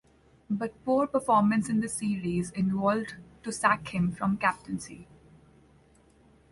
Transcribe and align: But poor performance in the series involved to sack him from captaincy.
But 0.49 0.83
poor 0.83 1.05
performance 1.05 1.69
in 1.69 1.79
the 1.79 1.87
series 1.87 2.49
involved 2.49 3.17
to 3.43 3.51
sack 3.51 3.89
him 3.89 4.11
from 4.11 4.35
captaincy. 4.35 5.07